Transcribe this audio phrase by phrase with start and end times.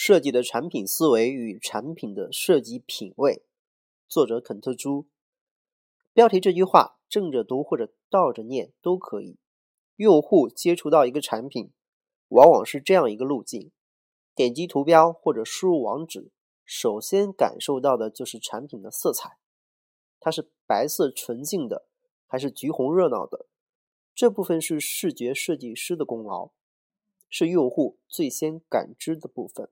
[0.00, 3.42] 设计的产品思维与产品的设计品味，
[4.06, 5.08] 作者肯特·朱。
[6.12, 9.40] 标题这句话正着读或者倒着念都可以。
[9.96, 11.72] 用户接触到一个产品，
[12.28, 13.72] 往往是这样一个路径：
[14.36, 16.30] 点击图标或者输入网址，
[16.64, 19.38] 首先感受到的就是产品的色彩，
[20.20, 21.88] 它是白色纯净的，
[22.28, 23.46] 还是橘红热闹的？
[24.14, 26.52] 这部分是视觉设计师的功劳，
[27.28, 29.68] 是用户最先感知的部分。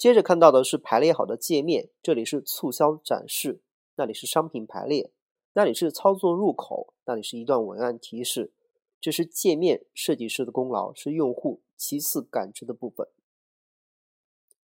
[0.00, 3.60] 接着看到的是排列好的界面，这里是促销展示，
[3.96, 5.12] 那里是商品排列，
[5.52, 8.50] 那里是操作入口，那里是一段文案提示。
[8.98, 13.08] 这是界面设计师的功劳，是用户其次感知的部分。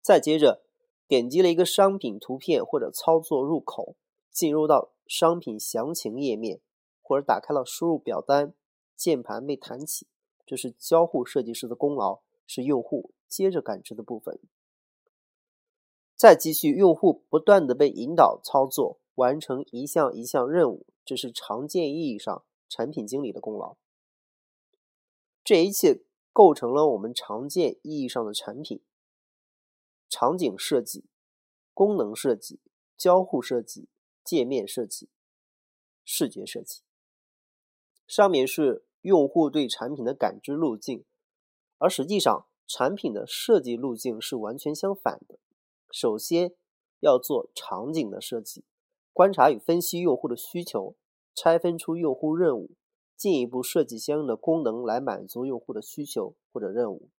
[0.02, 0.64] 再接着
[1.06, 3.98] 点击了一个商品图片或者操作入口，
[4.32, 6.62] 进入到商品详情页面，
[7.02, 8.54] 或者打开了输入表单，
[8.96, 10.08] 键盘被弹起，
[10.46, 14.40] 这是交互设计师的功劳，是用户接着感知的部分。
[16.16, 23.76] 再继续，用户不断的被引导操作，完成一项一项任务，这是常见意义上产品经理的功劳。
[25.44, 28.82] 这一切构成了我们常见意义上的产品：
[30.10, 31.06] 场景设计、
[31.74, 32.62] 功能设计、
[32.98, 33.90] 交互设计、
[34.24, 35.10] 界面设计、
[36.06, 36.82] 视觉设计。
[38.08, 41.04] 上面是用户对产品的感知路径，
[41.78, 45.40] 而实际上产品的设计路径是完全相反的。
[45.96, 46.54] 首先
[47.00, 48.66] 要做场景的设计，
[49.14, 50.98] 观察与分析用户的需求，
[51.34, 52.72] 拆分出用户任务，
[53.16, 57.10] 进一步设计相应的功能来满足用户的需求或者任务。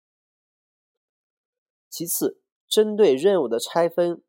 [1.89, 4.23] 其次，针对任务的拆分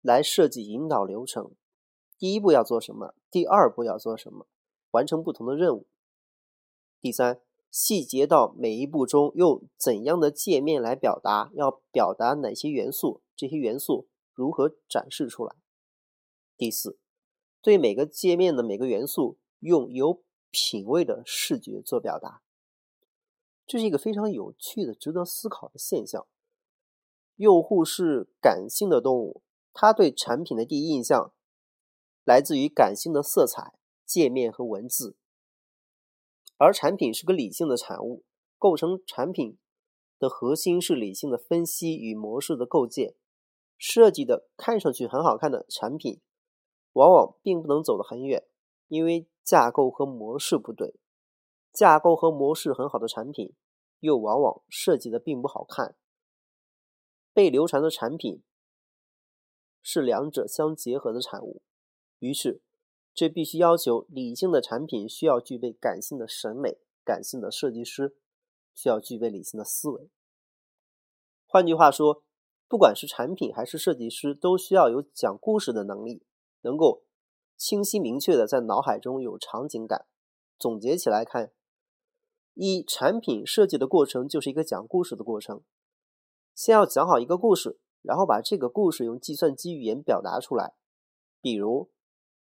[0.00, 1.52] 来设计引导流程，
[2.18, 3.14] 第一步要做什么？
[3.30, 4.48] 第二步要做什么？
[4.90, 5.86] 完成不同的任务。
[7.00, 7.40] 第三。
[7.74, 11.50] 细节到每一步中用怎样的界面来表达？
[11.54, 13.20] 要表达哪些元素？
[13.34, 15.56] 这些元素如何展示出来？
[16.56, 17.00] 第四，
[17.60, 22.42] 对每个界面的每个元素用有品位的视觉做表达。
[23.66, 26.28] 这是一个非常有趣的、值得思考的现象。
[27.34, 29.42] 用户是感性的动物，
[29.72, 31.32] 他对产品的第一印象
[32.22, 33.76] 来自于感性的色彩、
[34.06, 35.16] 界面和文字。
[36.56, 38.24] 而产品是个理性的产物，
[38.58, 39.58] 构成产品
[40.18, 43.14] 的核心是理性的分析与模式的构建。
[43.76, 46.20] 设计的看上去很好看的产品，
[46.92, 48.46] 往往并不能走得很远，
[48.88, 50.94] 因为架构和模式不对。
[51.72, 53.52] 架构和模式很好的产品，
[53.98, 55.96] 又往往设计的并不好看。
[57.32, 58.42] 被流传的产品
[59.82, 61.62] 是两者相结合的产物，
[62.20, 62.62] 于是。
[63.14, 68.16] 这必须要求理性的产品需要具备感性的审美，感性的设计师
[68.74, 70.10] 需要具备理性的思维。
[71.46, 72.24] 换句话说，
[72.66, 76.26] 不管是产品还是设计师，都需要有讲故事的能力，
[76.62, 77.04] 能够
[77.56, 80.06] 清晰明确的在脑海中有场景感。
[80.58, 81.52] 总结起来看，
[82.54, 85.62] 一产品设计的过程就是一个讲故事的过程，
[86.52, 90.74] 先要讲好一个故事，然后把这个故事用计算机语言表达出来，
[91.40, 91.93] 比如。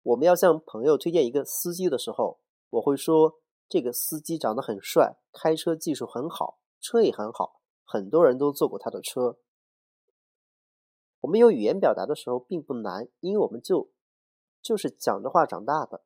[0.03, 2.41] 我们要向朋友推荐一个司机的时候，
[2.71, 9.39] 我会说这个司机长得很帅，开车技术很好，车也很好，很多人都坐过他的车。
[11.21, 13.93] 我们用语言表达的时候并不难，因为我们就
[14.61, 16.03] 就是讲着话长大的。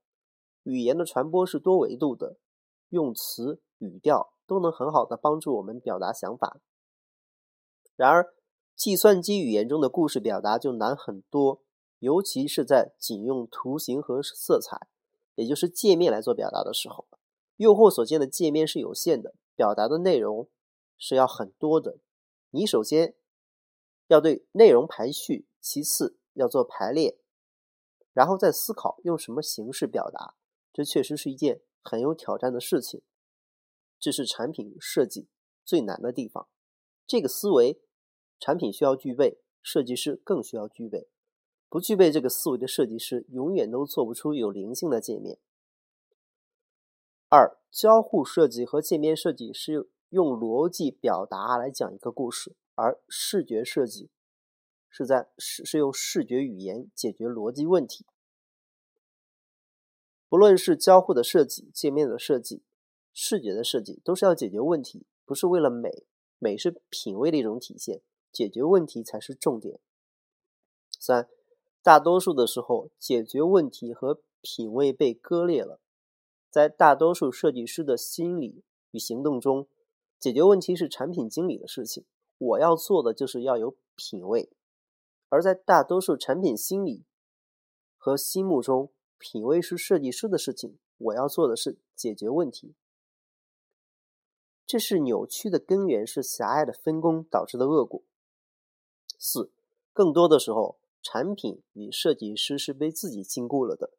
[0.64, 2.36] 语言的传播是多维度的，
[2.90, 6.60] 用词、语调都能很好的帮助我们表达想法。
[7.94, 8.34] 然而，
[8.74, 11.62] 计算机语言中的故事表达就难很多。
[11.98, 14.88] 尤其是在仅用图形和色彩，
[15.34, 17.06] 也就是界面来做表达的时候，
[17.56, 20.48] 用户所见的界面是有限的，表达的内容
[20.98, 21.98] 是要很多的。
[22.50, 23.14] 你首先
[24.08, 27.18] 要对内容排序，其次要做排列，
[28.12, 30.34] 然后再思考用什么形式表达。
[30.72, 33.02] 这确实是一件很有挑战的事情，
[33.98, 35.28] 这是产品设计
[35.64, 36.48] 最难的地方。
[37.06, 37.80] 这个思维，
[38.38, 41.08] 产品需要具备，设计师更需要具备。
[41.68, 45.38] 不具备这个思维的设计师，永远都做不出有灵性的界面。
[47.28, 54.08] 二、交互设计和界面设计是用逻辑表达来讲一个故事，而视觉设计
[54.88, 58.06] 是在是是用视觉语言解决逻辑问题。
[60.28, 62.62] 不论是交互的设计、界面的设计、
[63.12, 66.06] 视觉的设计，都是要解决问题，不是为了美。
[66.38, 69.80] 美是品味的一种体现，解决问题才是重点。
[70.98, 71.28] 三。
[71.86, 75.78] 大多数的时候，解决问题和品味被割裂了。
[76.50, 79.68] 在大多数设计师的心理与行动中，
[80.18, 82.04] 解决问题是产品经理的事情，
[82.38, 84.50] 我要做的就是要有品味，
[85.28, 87.04] 而在大多数产品心理
[87.96, 92.74] 和心目中，品味是设计师的事情，我要做的是解决问题。
[94.66, 98.02] 这是扭曲的根源，是狭隘的分工导致的恶果。
[99.16, 99.52] 四，
[99.92, 103.92] 更多的时候，产品与设计师是被自己禁锢了的。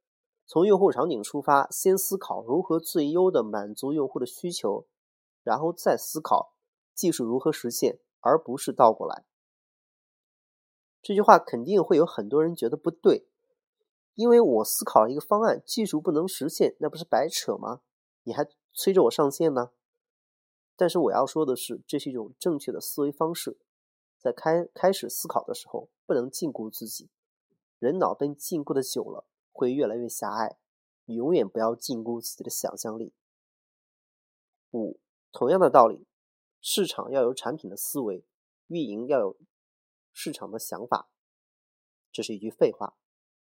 [0.46, 4.86] 从用户场景出发，先思考如何最优的满足用户的需求，
[5.42, 6.54] 然后再思考
[6.94, 9.24] 技术如何实现，而不是倒过来。
[11.02, 13.30] 这句话肯定会有很多人觉得不对，
[14.16, 17.80] 因为我思考了一个方案，技术不能实现，那不是白扯吗？
[18.24, 19.72] 你还催着我上线呢？
[20.76, 23.58] 但是我要说的是，这是一种正确的思维方式。
[24.18, 27.10] 在开开始思考的时候，不能禁锢自己。
[27.80, 30.58] 人脑被禁锢的久了，会越来越狭隘。
[31.06, 33.14] 永远不要禁锢自己的想象力。
[34.72, 35.00] 五，
[35.32, 36.06] 同样的道理，
[36.60, 38.26] 市场要有产品的思维，
[38.68, 39.38] 运营要有
[40.12, 41.10] 市场的想法。
[42.12, 42.98] 这是一句废话。